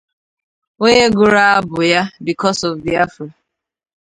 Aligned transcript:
onye 0.83 1.05
gụrụ 1.17 1.39
abụ 1.55 1.79
ya 1.91 2.01
"Because 2.25 2.61
of 2.67 2.73
Biafra" 2.83 3.33